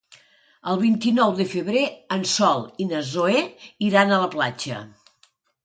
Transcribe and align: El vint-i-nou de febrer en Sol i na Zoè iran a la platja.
El 0.69 0.79
vint-i-nou 0.83 1.33
de 1.39 1.45
febrer 1.51 1.83
en 2.17 2.25
Sol 2.33 2.65
i 2.85 2.89
na 2.95 3.03
Zoè 3.13 3.45
iran 3.91 4.17
a 4.19 4.23
la 4.25 4.33
platja. 4.35 4.83